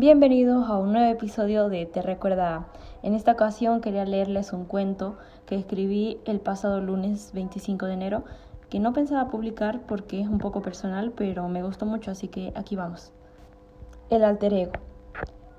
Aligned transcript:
Bienvenidos 0.00 0.70
a 0.70 0.78
un 0.78 0.92
nuevo 0.92 1.10
episodio 1.10 1.68
de 1.68 1.84
Te 1.84 2.02
Recuerda. 2.02 2.68
En 3.02 3.14
esta 3.14 3.32
ocasión 3.32 3.80
quería 3.80 4.04
leerles 4.04 4.52
un 4.52 4.64
cuento 4.64 5.18
que 5.44 5.56
escribí 5.56 6.20
el 6.24 6.38
pasado 6.38 6.80
lunes 6.80 7.32
25 7.34 7.86
de 7.86 7.94
enero, 7.94 8.22
que 8.70 8.78
no 8.78 8.92
pensaba 8.92 9.28
publicar 9.28 9.80
porque 9.88 10.20
es 10.20 10.28
un 10.28 10.38
poco 10.38 10.62
personal, 10.62 11.10
pero 11.16 11.48
me 11.48 11.64
gustó 11.64 11.84
mucho, 11.84 12.12
así 12.12 12.28
que 12.28 12.52
aquí 12.54 12.76
vamos. 12.76 13.10
El 14.08 14.22
alter 14.22 14.54
ego. 14.54 14.72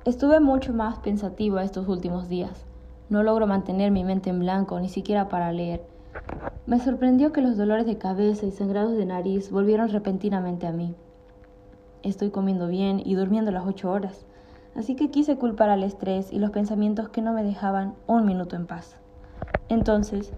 Estuve 0.05 0.39
mucho 0.39 0.71
más 0.71 0.99
pensativa 0.99 1.61
estos 1.61 1.89
últimos 1.89 2.29
días. 2.29 2.65
No 3.09 3.23
logro 3.23 3.45
mantener 3.45 3.91
mi 3.91 4.05
mente 4.05 4.29
en 4.29 4.39
blanco, 4.39 4.79
ni 4.79 4.87
siquiera 4.87 5.27
para 5.27 5.51
leer. 5.51 5.83
Me 6.65 6.79
sorprendió 6.79 7.33
que 7.33 7.41
los 7.41 7.57
dolores 7.57 7.85
de 7.85 7.97
cabeza 7.97 8.45
y 8.45 8.51
sangrados 8.51 8.95
de 8.95 9.05
nariz 9.05 9.51
volvieron 9.51 9.89
repentinamente 9.89 10.65
a 10.65 10.71
mí. 10.71 10.95
Estoy 12.01 12.29
comiendo 12.29 12.69
bien 12.69 13.01
y 13.03 13.15
durmiendo 13.15 13.51
las 13.51 13.67
ocho 13.67 13.91
horas, 13.91 14.25
así 14.79 14.95
que 14.95 15.11
quise 15.11 15.35
culpar 15.35 15.69
al 15.69 15.83
estrés 15.83 16.31
y 16.31 16.39
los 16.39 16.51
pensamientos 16.51 17.09
que 17.09 17.21
no 17.21 17.33
me 17.33 17.43
dejaban 17.43 17.95
un 18.07 18.25
minuto 18.25 18.55
en 18.55 18.65
paz. 18.65 18.95
Entonces, 19.67 20.31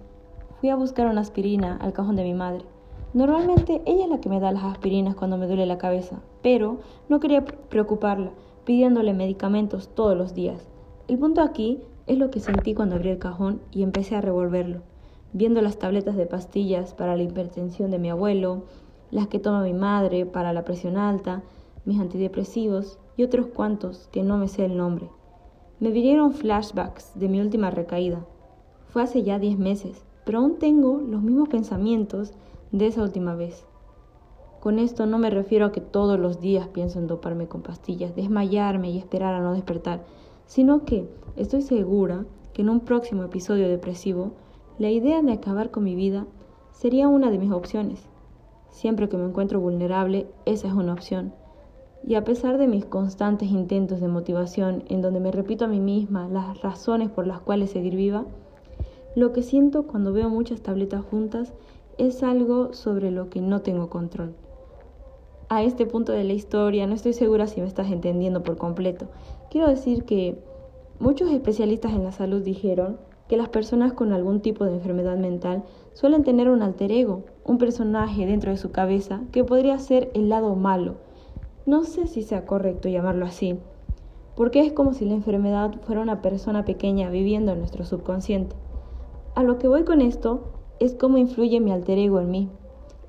fui 0.59 0.69
a 0.69 0.75
buscar 0.75 1.05
una 1.05 1.21
aspirina 1.21 1.77
al 1.77 1.93
cajón 1.93 2.15
de 2.15 2.23
mi 2.23 2.33
madre. 2.33 2.65
Normalmente 3.13 3.83
ella 3.85 4.05
es 4.05 4.09
la 4.09 4.19
que 4.19 4.29
me 4.29 4.39
da 4.39 4.51
las 4.51 4.63
aspirinas 4.63 5.13
cuando 5.13 5.37
me 5.37 5.45
duele 5.45 5.67
la 5.67 5.77
cabeza, 5.77 6.21
pero 6.41 6.79
no 7.07 7.19
quería 7.19 7.45
preocuparla 7.45 8.31
pidiéndole 8.65 9.13
medicamentos 9.13 9.93
todos 9.93 10.17
los 10.17 10.33
días. 10.33 10.67
El 11.07 11.19
punto 11.19 11.41
aquí 11.41 11.79
es 12.07 12.17
lo 12.17 12.31
que 12.31 12.39
sentí 12.39 12.73
cuando 12.73 12.95
abrí 12.95 13.09
el 13.09 13.19
cajón 13.19 13.61
y 13.69 13.83
empecé 13.83 14.15
a 14.15 14.21
revolverlo, 14.21 14.81
viendo 15.33 15.61
las 15.61 15.77
tabletas 15.77 16.15
de 16.15 16.25
pastillas 16.25 16.95
para 16.95 17.15
la 17.15 17.21
hipertensión 17.21 17.91
de 17.91 17.99
mi 17.99 18.09
abuelo, 18.09 18.63
las 19.11 19.27
que 19.27 19.37
toma 19.37 19.61
mi 19.61 19.73
madre 19.73 20.25
para 20.25 20.51
la 20.51 20.65
presión 20.65 20.97
alta, 20.97 21.43
mis 21.85 21.99
antidepresivos 21.99 22.97
otros 23.23 23.47
cuantos 23.47 24.07
que 24.11 24.23
no 24.23 24.37
me 24.37 24.47
sé 24.47 24.65
el 24.65 24.77
nombre. 24.77 25.09
Me 25.79 25.91
vinieron 25.91 26.33
flashbacks 26.33 27.11
de 27.19 27.27
mi 27.27 27.41
última 27.41 27.71
recaída. 27.71 28.25
Fue 28.87 29.01
hace 29.01 29.23
ya 29.23 29.39
diez 29.39 29.57
meses, 29.57 30.05
pero 30.25 30.39
aún 30.39 30.59
tengo 30.59 30.99
los 30.99 31.21
mismos 31.21 31.49
pensamientos 31.49 32.33
de 32.71 32.87
esa 32.87 33.03
última 33.03 33.35
vez. 33.35 33.65
Con 34.59 34.77
esto 34.77 35.07
no 35.07 35.17
me 35.17 35.31
refiero 35.31 35.65
a 35.65 35.71
que 35.71 35.81
todos 35.81 36.19
los 36.19 36.39
días 36.39 36.67
pienso 36.67 36.99
en 36.99 37.07
doparme 37.07 37.47
con 37.47 37.63
pastillas, 37.63 38.15
desmayarme 38.15 38.91
y 38.91 38.99
esperar 38.99 39.33
a 39.33 39.41
no 39.41 39.53
despertar, 39.53 40.03
sino 40.45 40.85
que 40.85 41.09
estoy 41.35 41.63
segura 41.63 42.25
que 42.53 42.61
en 42.61 42.69
un 42.69 42.81
próximo 42.81 43.23
episodio 43.23 43.67
depresivo, 43.67 44.33
la 44.77 44.89
idea 44.89 45.21
de 45.21 45.31
acabar 45.31 45.71
con 45.71 45.83
mi 45.83 45.95
vida 45.95 46.27
sería 46.71 47.07
una 47.07 47.31
de 47.31 47.39
mis 47.39 47.51
opciones. 47.51 48.07
Siempre 48.69 49.09
que 49.09 49.17
me 49.17 49.25
encuentro 49.25 49.59
vulnerable, 49.59 50.27
esa 50.45 50.67
es 50.67 50.73
una 50.73 50.93
opción. 50.93 51.33
Y 52.05 52.15
a 52.15 52.23
pesar 52.23 52.57
de 52.57 52.67
mis 52.67 52.85
constantes 52.85 53.49
intentos 53.49 54.01
de 54.01 54.07
motivación 54.07 54.83
en 54.87 55.01
donde 55.01 55.19
me 55.19 55.31
repito 55.31 55.65
a 55.65 55.67
mí 55.67 55.79
misma 55.79 56.27
las 56.27 56.61
razones 56.61 57.09
por 57.09 57.27
las 57.27 57.41
cuales 57.41 57.71
seguir 57.71 57.95
viva, 57.95 58.25
lo 59.15 59.33
que 59.33 59.43
siento 59.43 59.83
cuando 59.83 60.13
veo 60.13 60.29
muchas 60.29 60.61
tabletas 60.61 61.03
juntas 61.03 61.53
es 61.97 62.23
algo 62.23 62.73
sobre 62.73 63.11
lo 63.11 63.29
que 63.29 63.41
no 63.41 63.61
tengo 63.61 63.89
control. 63.89 64.33
A 65.49 65.63
este 65.63 65.85
punto 65.85 66.13
de 66.13 66.23
la 66.23 66.31
historia 66.31 66.87
no 66.87 66.95
estoy 66.95 67.11
segura 67.11 67.45
si 67.45 67.59
me 67.59 67.67
estás 67.67 67.91
entendiendo 67.91 68.41
por 68.41 68.57
completo. 68.57 69.07
Quiero 69.49 69.67
decir 69.67 70.05
que 70.05 70.39
muchos 70.99 71.29
especialistas 71.29 71.91
en 71.91 72.05
la 72.05 72.13
salud 72.13 72.41
dijeron 72.41 72.97
que 73.27 73.35
las 73.35 73.49
personas 73.49 73.91
con 73.91 74.13
algún 74.13 74.41
tipo 74.41 74.63
de 74.63 74.73
enfermedad 74.73 75.17
mental 75.17 75.63
suelen 75.93 76.23
tener 76.23 76.49
un 76.49 76.61
alter 76.61 76.91
ego, 76.91 77.25
un 77.43 77.57
personaje 77.57 78.25
dentro 78.25 78.51
de 78.51 78.57
su 78.57 78.71
cabeza 78.71 79.21
que 79.33 79.43
podría 79.43 79.77
ser 79.77 80.09
el 80.13 80.29
lado 80.29 80.55
malo. 80.55 80.95
No 81.65 81.83
sé 81.83 82.07
si 82.07 82.23
sea 82.23 82.45
correcto 82.45 82.89
llamarlo 82.89 83.25
así, 83.25 83.57
porque 84.35 84.61
es 84.61 84.73
como 84.73 84.93
si 84.93 85.05
la 85.05 85.13
enfermedad 85.13 85.73
fuera 85.81 86.01
una 86.01 86.21
persona 86.21 86.65
pequeña 86.65 87.09
viviendo 87.09 87.51
en 87.51 87.59
nuestro 87.59 87.85
subconsciente. 87.85 88.55
A 89.35 89.43
lo 89.43 89.57
que 89.57 89.67
voy 89.67 89.83
con 89.83 90.01
esto 90.01 90.51
es 90.79 90.95
cómo 90.95 91.17
influye 91.17 91.59
mi 91.59 91.71
alter 91.71 91.97
ego 91.97 92.19
en 92.19 92.31
mí. 92.31 92.49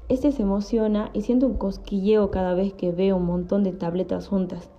Este 0.08 0.32
se 0.32 0.42
emociona 0.42 1.10
y 1.12 1.22
siento 1.22 1.46
un 1.46 1.54
cosquilleo 1.54 2.30
cada 2.30 2.54
vez 2.54 2.74
que 2.74 2.92
veo 2.92 3.16
un 3.16 3.26
montón 3.26 3.64
de 3.64 3.72
tabletas 3.72 4.28
juntas. 4.28 4.70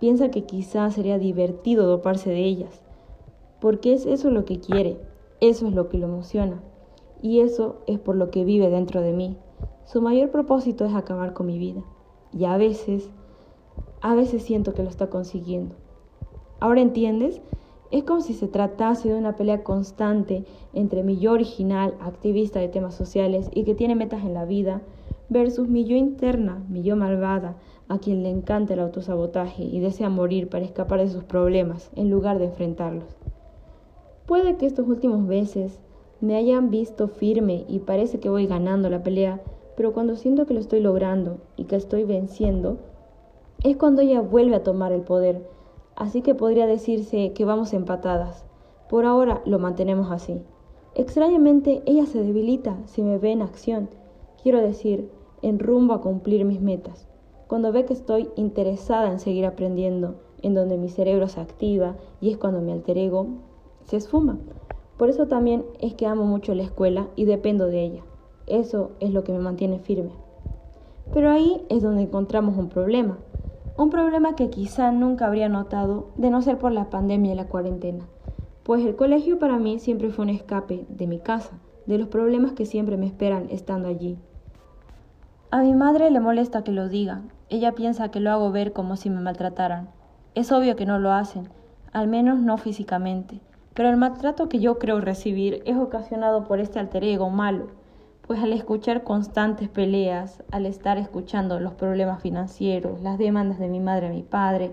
Piensa 0.00 0.30
que 0.30 0.44
quizás 0.44 0.94
sería 0.94 1.18
divertido 1.18 1.86
doparse 1.86 2.30
de 2.30 2.44
ellas 2.44 2.84
porque 3.64 3.94
es 3.94 4.04
eso 4.04 4.28
lo 4.28 4.44
que 4.44 4.60
quiere, 4.60 4.98
eso 5.40 5.66
es 5.66 5.72
lo 5.72 5.88
que 5.88 5.96
lo 5.96 6.06
emociona, 6.06 6.60
y 7.22 7.40
eso 7.40 7.76
es 7.86 7.98
por 7.98 8.14
lo 8.14 8.30
que 8.30 8.44
vive 8.44 8.68
dentro 8.68 9.00
de 9.00 9.14
mí. 9.14 9.38
Su 9.86 10.02
mayor 10.02 10.30
propósito 10.30 10.84
es 10.84 10.94
acabar 10.94 11.32
con 11.32 11.46
mi 11.46 11.58
vida, 11.58 11.82
y 12.36 12.44
a 12.44 12.56
veces, 12.56 13.10
a 14.00 14.14
veces 14.14 14.42
siento 14.42 14.74
que 14.74 14.82
lo 14.82 14.88
está 14.88 15.08
consiguiendo. 15.08 15.74
¿Ahora 16.60 16.80
entiendes? 16.80 17.40
Es 17.90 18.04
como 18.04 18.20
si 18.20 18.34
se 18.34 18.48
tratase 18.48 19.08
de 19.08 19.18
una 19.18 19.36
pelea 19.36 19.62
constante 19.62 20.44
entre 20.72 21.02
mi 21.02 21.18
yo 21.18 21.32
original, 21.32 21.94
activista 22.00 22.58
de 22.58 22.68
temas 22.68 22.94
sociales 22.94 23.48
y 23.54 23.64
que 23.64 23.74
tiene 23.74 23.94
metas 23.94 24.24
en 24.24 24.34
la 24.34 24.44
vida, 24.44 24.82
versus 25.28 25.68
mi 25.68 25.84
yo 25.84 25.96
interna, 25.96 26.62
mi 26.68 26.82
yo 26.82 26.96
malvada, 26.96 27.56
a 27.88 27.98
quien 27.98 28.22
le 28.22 28.30
encanta 28.30 28.74
el 28.74 28.80
autosabotaje 28.80 29.62
y 29.62 29.80
desea 29.80 30.08
morir 30.08 30.48
para 30.48 30.64
escapar 30.64 31.00
de 31.00 31.08
sus 31.08 31.24
problemas 31.24 31.90
en 31.96 32.10
lugar 32.10 32.38
de 32.38 32.46
enfrentarlos. 32.46 33.16
Puede 34.26 34.56
que 34.56 34.66
estos 34.66 34.88
últimos 34.88 35.26
veces 35.26 35.78
me 36.20 36.36
hayan 36.36 36.70
visto 36.70 37.08
firme 37.08 37.64
y 37.68 37.80
parece 37.80 38.20
que 38.20 38.30
voy 38.30 38.46
ganando 38.46 38.88
la 38.88 39.02
pelea, 39.02 39.42
pero 39.76 39.92
cuando 39.92 40.16
siento 40.16 40.46
que 40.46 40.54
lo 40.54 40.60
estoy 40.60 40.80
logrando 40.80 41.38
y 41.56 41.64
que 41.64 41.76
estoy 41.76 42.04
venciendo, 42.04 42.78
es 43.62 43.76
cuando 43.76 44.02
ella 44.02 44.20
vuelve 44.20 44.56
a 44.56 44.62
tomar 44.62 44.92
el 44.92 45.02
poder. 45.02 45.48
Así 45.96 46.22
que 46.22 46.34
podría 46.34 46.66
decirse 46.66 47.32
que 47.32 47.44
vamos 47.44 47.72
empatadas. 47.72 48.44
Por 48.88 49.04
ahora 49.04 49.42
lo 49.46 49.58
mantenemos 49.58 50.10
así. 50.10 50.42
Extrañamente, 50.94 51.82
ella 51.86 52.06
se 52.06 52.22
debilita 52.22 52.76
si 52.86 53.02
me 53.02 53.18
ve 53.18 53.32
en 53.32 53.42
acción, 53.42 53.88
quiero 54.42 54.60
decir, 54.60 55.10
en 55.42 55.58
rumbo 55.58 55.94
a 55.94 56.00
cumplir 56.00 56.44
mis 56.44 56.60
metas. 56.60 57.08
Cuando 57.48 57.72
ve 57.72 57.84
que 57.84 57.92
estoy 57.92 58.28
interesada 58.36 59.10
en 59.10 59.18
seguir 59.18 59.46
aprendiendo, 59.46 60.16
en 60.42 60.54
donde 60.54 60.76
mi 60.76 60.88
cerebro 60.88 61.26
se 61.28 61.40
activa 61.40 61.96
y 62.20 62.30
es 62.30 62.36
cuando 62.36 62.60
mi 62.60 62.70
alter 62.70 62.98
ego 62.98 63.26
se 63.84 63.96
esfuma. 63.96 64.38
Por 64.96 65.08
eso 65.08 65.26
también 65.26 65.64
es 65.80 65.94
que 65.94 66.06
amo 66.06 66.24
mucho 66.24 66.54
la 66.54 66.62
escuela 66.62 67.08
y 67.16 67.24
dependo 67.24 67.66
de 67.66 67.82
ella. 67.82 68.04
Eso 68.46 68.92
es 69.00 69.12
lo 69.12 69.24
que 69.24 69.32
me 69.32 69.38
mantiene 69.38 69.78
firme. 69.78 70.12
Pero 71.12 71.30
ahí 71.30 71.62
es 71.68 71.82
donde 71.82 72.02
encontramos 72.02 72.56
un 72.56 72.68
problema. 72.68 73.18
Un 73.76 73.90
problema 73.90 74.36
que 74.36 74.50
quizá 74.50 74.92
nunca 74.92 75.26
habría 75.26 75.48
notado 75.48 76.08
de 76.16 76.30
no 76.30 76.42
ser 76.42 76.58
por 76.58 76.72
la 76.72 76.90
pandemia 76.90 77.32
y 77.32 77.36
la 77.36 77.48
cuarentena. 77.48 78.04
Pues 78.62 78.84
el 78.84 78.96
colegio 78.96 79.38
para 79.38 79.58
mí 79.58 79.78
siempre 79.78 80.10
fue 80.10 80.24
un 80.24 80.30
escape 80.30 80.86
de 80.88 81.06
mi 81.06 81.18
casa, 81.18 81.58
de 81.86 81.98
los 81.98 82.08
problemas 82.08 82.52
que 82.52 82.66
siempre 82.66 82.96
me 82.96 83.06
esperan 83.06 83.48
estando 83.50 83.88
allí. 83.88 84.16
A 85.50 85.62
mi 85.62 85.74
madre 85.74 86.10
le 86.10 86.20
molesta 86.20 86.64
que 86.64 86.72
lo 86.72 86.88
diga. 86.88 87.22
Ella 87.48 87.72
piensa 87.72 88.10
que 88.10 88.20
lo 88.20 88.30
hago 88.30 88.50
ver 88.50 88.72
como 88.72 88.96
si 88.96 89.10
me 89.10 89.20
maltrataran. 89.20 89.88
Es 90.34 90.50
obvio 90.52 90.76
que 90.76 90.86
no 90.86 90.98
lo 90.98 91.12
hacen, 91.12 91.48
al 91.92 92.08
menos 92.08 92.38
no 92.40 92.56
físicamente 92.58 93.40
pero 93.74 93.90
el 93.90 93.96
maltrato 93.96 94.48
que 94.48 94.60
yo 94.60 94.78
creo 94.78 95.00
recibir 95.00 95.62
es 95.66 95.76
ocasionado 95.76 96.44
por 96.44 96.60
este 96.60 96.78
alter 96.78 97.04
ego 97.04 97.28
malo, 97.28 97.66
pues 98.26 98.40
al 98.40 98.52
escuchar 98.52 99.04
constantes 99.04 99.68
peleas, 99.68 100.42
al 100.50 100.66
estar 100.66 100.98
escuchando 100.98 101.60
los 101.60 101.74
problemas 101.74 102.22
financieros, 102.22 103.00
las 103.00 103.18
demandas 103.18 103.58
de 103.58 103.68
mi 103.68 103.80
madre 103.80 104.08
y 104.08 104.16
mi 104.16 104.22
padre, 104.22 104.72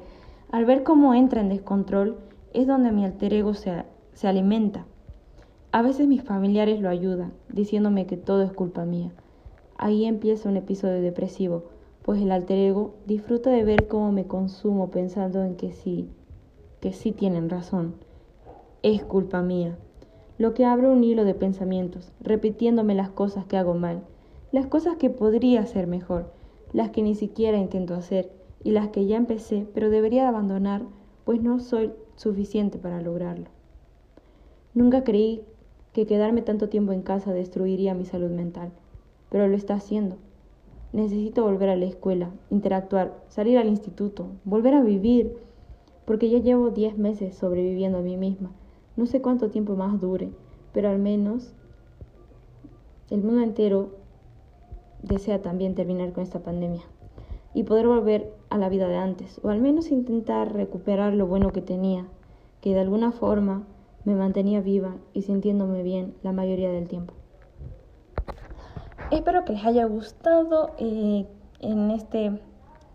al 0.52 0.66
ver 0.66 0.84
cómo 0.84 1.14
entra 1.14 1.42
en 1.42 1.50
descontrol, 1.50 2.18
es 2.54 2.68
donde 2.68 2.92
mi 2.92 3.06
alter 3.06 3.34
ego 3.34 3.54
se, 3.54 3.84
se 4.14 4.28
alimenta. 4.28 4.86
A 5.72 5.82
veces 5.82 6.08
mis 6.08 6.24
familiares 6.24 6.80
lo 6.80 6.90
ayudan, 6.90 7.34
diciéndome 7.50 8.06
que 8.06 8.18
todo 8.18 8.44
es 8.44 8.52
culpa 8.52 8.86
mía. 8.86 9.12
Ahí 9.78 10.06
empieza 10.06 10.50
un 10.50 10.58
episodio 10.58 11.02
depresivo, 11.02 11.66
pues 12.04 12.22
el 12.22 12.32
alter 12.32 12.58
ego 12.58 12.96
disfruta 13.06 13.50
de 13.50 13.64
ver 13.64 13.88
cómo 13.88 14.12
me 14.12 14.28
consumo 14.28 14.92
pensando 14.92 15.44
en 15.44 15.56
que 15.56 15.72
sí, 15.72 16.10
que 16.80 16.94
sí 16.94 17.12
tienen 17.12 17.50
razón 17.50 17.96
es 18.84 19.04
culpa 19.04 19.42
mía. 19.42 19.78
Lo 20.42 20.56
que 20.56 20.66
abre 20.66 20.88
un 20.90 21.04
hilo 21.04 21.24
de 21.24 21.36
pensamientos, 21.36 22.12
repitiéndome 22.20 22.96
las 22.96 23.12
cosas 23.12 23.46
que 23.46 23.58
hago 23.58 23.76
mal, 23.76 24.02
las 24.52 24.66
cosas 24.66 24.96
que 24.96 25.12
podría 25.12 25.62
hacer 25.62 25.86
mejor, 25.86 26.32
las 26.74 26.90
que 26.90 27.04
ni 27.04 27.14
siquiera 27.14 27.60
intento 27.60 27.94
hacer 27.94 28.32
y 28.64 28.72
las 28.72 28.88
que 28.88 29.06
ya 29.06 29.18
empecé 29.18 29.68
pero 29.76 29.92
debería 29.92 30.28
abandonar 30.28 30.82
pues 31.26 31.44
no 31.44 31.60
soy 31.60 31.92
suficiente 32.16 32.80
para 32.80 33.02
lograrlo. 33.02 33.50
Nunca 34.74 35.04
creí 35.04 35.44
que 35.94 36.08
quedarme 36.08 36.42
tanto 36.42 36.70
tiempo 36.70 36.92
en 36.92 37.04
casa 37.04 37.34
destruiría 37.34 37.94
mi 37.94 38.06
salud 38.06 38.32
mental, 38.32 38.72
pero 39.30 39.48
lo 39.48 39.56
está 39.56 39.76
haciendo. 39.76 40.16
Necesito 40.92 41.44
volver 41.44 41.70
a 41.70 41.76
la 41.76 41.86
escuela, 41.86 42.32
interactuar, 42.50 43.16
salir 43.28 43.60
al 43.60 43.68
instituto, 43.70 44.26
volver 44.44 44.74
a 44.74 44.82
vivir, 44.82 45.36
porque 46.06 46.32
ya 46.32 46.40
llevo 46.40 46.72
diez 46.72 46.98
meses 46.98 47.36
sobreviviendo 47.36 48.00
a 48.00 48.02
mí 48.02 48.18
misma 48.18 48.50
no 48.96 49.06
sé 49.06 49.22
cuánto 49.22 49.50
tiempo 49.50 49.76
más 49.76 50.00
dure, 50.00 50.32
pero 50.74 50.90
al 50.90 51.00
menos 51.00 51.54
el 53.10 53.24
mundo 53.24 53.42
entero 53.42 53.96
desea 55.04 55.42
también 55.42 55.76
terminar 55.76 56.14
con 56.14 56.24
esta 56.24 56.40
pandemia. 56.40 56.84
y 57.54 57.64
poder 57.64 57.86
volver 57.86 58.34
a 58.50 58.58
la 58.58 58.70
vida 58.70 58.88
de 58.88 58.96
antes, 58.96 59.42
o 59.44 59.50
al 59.50 59.60
menos 59.60 59.92
intentar 59.92 60.54
recuperar 60.54 61.14
lo 61.14 61.28
bueno 61.28 61.52
que 61.52 61.62
tenía, 61.62 62.08
que 62.62 62.74
de 62.74 62.80
alguna 62.80 63.12
forma 63.12 63.64
me 64.06 64.16
mantenía 64.16 64.62
viva 64.62 64.96
y 65.14 65.24
sintiéndome 65.24 65.84
bien 65.84 66.16
la 66.24 66.32
mayoría 66.32 66.72
del 66.72 66.88
tiempo. 66.88 67.14
Espero 69.12 69.44
que 69.44 69.54
les 69.54 69.66
haya 69.66 69.86
gustado. 69.86 70.72
Eh, 70.78 71.28
en 71.60 71.92
este 71.92 72.40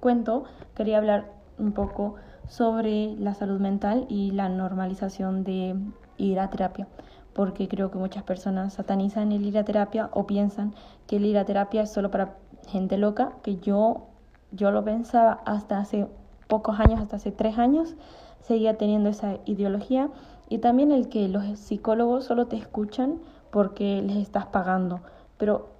cuento 0.00 0.44
quería 0.74 0.98
hablar 0.98 1.32
un 1.58 1.72
poco 1.72 2.14
sobre 2.48 3.16
la 3.16 3.34
salud 3.34 3.60
mental 3.60 4.06
y 4.08 4.30
la 4.30 4.48
normalización 4.48 5.44
de 5.44 5.76
ir 6.16 6.38
a 6.38 6.50
terapia, 6.50 6.88
porque 7.32 7.68
creo 7.68 7.90
que 7.90 7.98
muchas 7.98 8.22
personas 8.22 8.74
satanizan 8.74 9.32
el 9.32 9.44
ir 9.44 9.58
a 9.58 9.64
terapia 9.64 10.10
o 10.12 10.26
piensan 10.26 10.74
que 11.06 11.16
el 11.16 11.26
ir 11.26 11.38
a 11.38 11.44
terapia 11.44 11.82
es 11.82 11.92
solo 11.92 12.10
para 12.10 12.36
gente 12.66 12.98
loca, 12.98 13.32
que 13.42 13.56
yo, 13.58 14.08
yo 14.52 14.70
lo 14.70 14.84
pensaba 14.84 15.40
hasta 15.44 15.78
hace 15.78 16.08
pocos 16.48 16.80
años, 16.80 17.00
hasta 17.00 17.16
hace 17.16 17.32
tres 17.32 17.58
años, 17.58 17.96
seguía 18.40 18.78
teniendo 18.78 19.08
esa 19.10 19.38
ideología 19.44 20.10
y 20.48 20.58
también 20.58 20.92
el 20.92 21.08
que 21.08 21.28
los 21.28 21.58
psicólogos 21.58 22.24
solo 22.24 22.46
te 22.46 22.56
escuchan 22.56 23.20
porque 23.50 24.02
les 24.02 24.16
estás 24.16 24.46
pagando, 24.46 25.02
pero 25.36 25.76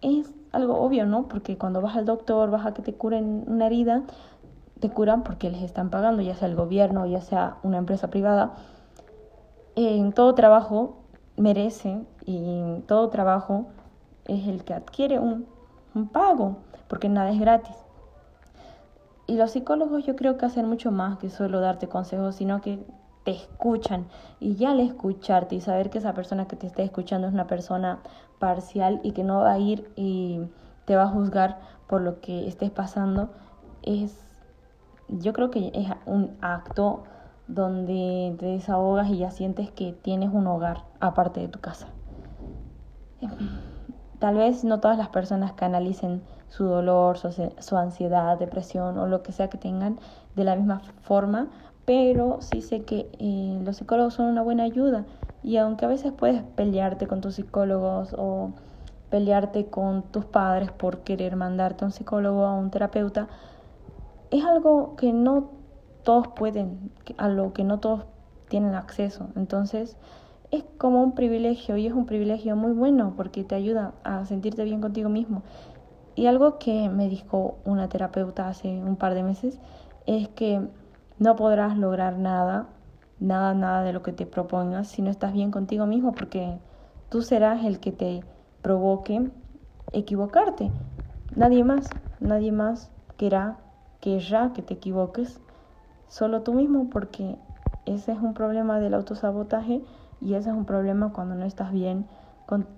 es 0.00 0.34
algo 0.52 0.78
obvio, 0.78 1.06
¿no? 1.06 1.28
Porque 1.28 1.58
cuando 1.58 1.80
vas 1.80 1.96
al 1.96 2.04
doctor, 2.04 2.50
vas 2.50 2.66
a 2.66 2.74
que 2.74 2.82
te 2.82 2.94
curen 2.94 3.44
una 3.46 3.66
herida, 3.66 4.04
te 4.80 4.90
curan 4.90 5.22
porque 5.22 5.50
les 5.50 5.62
están 5.62 5.90
pagando, 5.90 6.22
ya 6.22 6.34
sea 6.34 6.48
el 6.48 6.56
gobierno, 6.56 7.06
ya 7.06 7.20
sea 7.20 7.56
una 7.62 7.78
empresa 7.78 8.08
privada. 8.08 8.54
En 9.76 10.12
todo 10.12 10.34
trabajo 10.34 10.98
merece 11.36 12.04
y 12.24 12.80
todo 12.86 13.08
trabajo 13.08 13.68
es 14.24 14.46
el 14.46 14.64
que 14.64 14.74
adquiere 14.74 15.18
un, 15.18 15.46
un 15.94 16.08
pago, 16.08 16.58
porque 16.88 17.08
nada 17.08 17.30
es 17.30 17.40
gratis. 17.40 17.76
Y 19.26 19.36
los 19.36 19.50
psicólogos 19.50 20.06
yo 20.06 20.16
creo 20.16 20.38
que 20.38 20.46
hacen 20.46 20.66
mucho 20.66 20.90
más 20.90 21.18
que 21.18 21.28
solo 21.28 21.60
darte 21.60 21.88
consejos, 21.88 22.36
sino 22.36 22.60
que 22.60 22.84
te 23.24 23.32
escuchan 23.32 24.06
y 24.40 24.54
ya 24.54 24.70
al 24.70 24.80
escucharte 24.80 25.54
y 25.54 25.60
saber 25.60 25.90
que 25.90 25.98
esa 25.98 26.14
persona 26.14 26.48
que 26.48 26.56
te 26.56 26.66
está 26.66 26.82
escuchando 26.82 27.28
es 27.28 27.34
una 27.34 27.46
persona 27.46 27.98
parcial 28.38 29.00
y 29.02 29.12
que 29.12 29.24
no 29.24 29.40
va 29.40 29.52
a 29.52 29.58
ir 29.58 29.90
y 29.96 30.40
te 30.86 30.96
va 30.96 31.02
a 31.02 31.08
juzgar 31.08 31.58
por 31.88 32.00
lo 32.00 32.20
que 32.20 32.48
estés 32.48 32.70
pasando 32.70 33.30
es 33.82 34.27
yo 35.08 35.32
creo 35.32 35.50
que 35.50 35.70
es 35.74 35.88
un 36.06 36.36
acto 36.40 37.04
donde 37.46 38.36
te 38.38 38.46
desahogas 38.46 39.08
y 39.08 39.18
ya 39.18 39.30
sientes 39.30 39.70
que 39.70 39.92
tienes 39.92 40.30
un 40.32 40.46
hogar 40.46 40.84
aparte 41.00 41.40
de 41.40 41.48
tu 41.48 41.60
casa. 41.60 41.88
Tal 44.18 44.36
vez 44.36 44.64
no 44.64 44.80
todas 44.80 44.98
las 44.98 45.08
personas 45.08 45.52
canalicen 45.52 46.22
su 46.48 46.64
dolor, 46.64 47.18
su, 47.18 47.30
su, 47.58 47.76
ansiedad, 47.76 48.38
depresión 48.38 48.98
o 48.98 49.06
lo 49.06 49.22
que 49.22 49.32
sea 49.32 49.48
que 49.48 49.58
tengan 49.58 49.98
de 50.34 50.44
la 50.44 50.56
misma 50.56 50.80
forma, 51.02 51.48
pero 51.84 52.40
sí 52.40 52.60
sé 52.60 52.84
que 52.84 53.10
eh, 53.18 53.60
los 53.64 53.76
psicólogos 53.76 54.14
son 54.14 54.26
una 54.26 54.42
buena 54.42 54.64
ayuda 54.64 55.04
y 55.42 55.56
aunque 55.56 55.84
a 55.84 55.88
veces 55.88 56.12
puedes 56.12 56.42
pelearte 56.42 57.06
con 57.06 57.20
tus 57.20 57.36
psicólogos 57.36 58.14
o 58.16 58.52
pelearte 59.08 59.66
con 59.66 60.02
tus 60.02 60.24
padres 60.24 60.70
por 60.70 61.00
querer 61.00 61.36
mandarte 61.36 61.84
a 61.84 61.86
un 61.86 61.92
psicólogo 61.92 62.42
o 62.42 62.46
a 62.46 62.54
un 62.54 62.70
terapeuta, 62.70 63.28
es 64.30 64.44
algo 64.44 64.96
que 64.96 65.12
no 65.12 65.50
todos 66.02 66.28
pueden, 66.28 66.92
a 67.16 67.28
lo 67.28 67.52
que 67.52 67.64
no 67.64 67.80
todos 67.80 68.06
tienen 68.48 68.74
acceso. 68.74 69.28
Entonces, 69.36 69.96
es 70.50 70.64
como 70.78 71.02
un 71.02 71.14
privilegio 71.14 71.76
y 71.76 71.86
es 71.86 71.92
un 71.92 72.06
privilegio 72.06 72.56
muy 72.56 72.72
bueno 72.72 73.14
porque 73.16 73.44
te 73.44 73.54
ayuda 73.54 73.94
a 74.04 74.24
sentirte 74.24 74.64
bien 74.64 74.80
contigo 74.80 75.08
mismo. 75.08 75.42
Y 76.14 76.26
algo 76.26 76.58
que 76.58 76.88
me 76.88 77.08
dijo 77.08 77.58
una 77.64 77.88
terapeuta 77.88 78.48
hace 78.48 78.68
un 78.68 78.96
par 78.96 79.14
de 79.14 79.22
meses 79.22 79.60
es 80.06 80.28
que 80.28 80.60
no 81.18 81.36
podrás 81.36 81.76
lograr 81.76 82.18
nada, 82.18 82.68
nada, 83.20 83.54
nada 83.54 83.82
de 83.82 83.92
lo 83.92 84.02
que 84.02 84.12
te 84.12 84.26
propongas 84.26 84.88
si 84.88 85.02
no 85.02 85.10
estás 85.10 85.32
bien 85.32 85.50
contigo 85.50 85.86
mismo, 85.86 86.14
porque 86.14 86.58
tú 87.08 87.22
serás 87.22 87.64
el 87.64 87.78
que 87.80 87.92
te 87.92 88.24
provoque 88.62 89.30
equivocarte. 89.92 90.72
Nadie 91.36 91.64
más, 91.64 91.94
nadie 92.20 92.52
más 92.52 92.90
querrá, 93.16 93.58
querrá 94.00 94.52
que 94.52 94.62
te 94.62 94.74
equivoques, 94.74 95.40
solo 96.08 96.42
tú 96.42 96.54
mismo, 96.54 96.90
porque 96.90 97.36
ese 97.86 98.12
es 98.12 98.18
un 98.18 98.34
problema 98.34 98.80
del 98.80 98.94
autosabotaje 98.94 99.82
y 100.20 100.34
ese 100.34 100.50
es 100.50 100.54
un 100.54 100.64
problema 100.64 101.12
cuando 101.12 101.34
no 101.34 101.44
estás 101.44 101.72
bien 101.72 102.06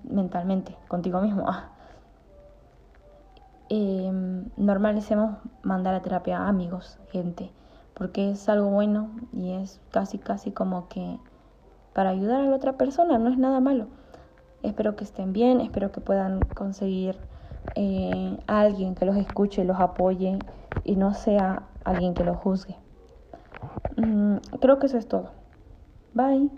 mentalmente, 0.05 0.77
contigo 0.89 1.21
mismo. 1.21 1.47
Eh, 3.69 4.11
mandar 5.63 5.95
a 5.95 6.03
terapia 6.03 6.39
a 6.39 6.49
amigos, 6.49 6.99
gente 7.13 7.53
porque 8.01 8.31
es 8.31 8.49
algo 8.49 8.71
bueno 8.71 9.11
y 9.31 9.53
es 9.53 9.79
casi, 9.91 10.17
casi 10.17 10.53
como 10.53 10.89
que 10.89 11.19
para 11.93 12.09
ayudar 12.09 12.41
a 12.41 12.45
la 12.45 12.57
otra 12.57 12.79
persona, 12.79 13.19
no 13.19 13.29
es 13.29 13.37
nada 13.37 13.61
malo. 13.61 13.89
Espero 14.63 14.97
que 14.97 15.05
estén 15.05 15.35
bien, 15.35 15.61
espero 15.61 15.93
que 15.93 16.01
puedan 16.01 16.41
conseguir 16.55 17.19
eh, 17.75 18.39
alguien 18.47 18.95
que 18.95 19.05
los 19.05 19.17
escuche, 19.17 19.67
los 19.67 19.79
apoye 19.79 20.39
y 20.85 20.97
no 20.97 21.15
sea 21.15 21.63
alguien 21.85 22.15
que 22.15 22.25
los 22.25 22.37
juzgue. 22.37 22.77
Mm, 23.97 24.37
creo 24.61 24.79
que 24.79 24.87
eso 24.87 24.99
es 24.99 25.09
todo. 25.09 25.33
Bye. 26.15 26.51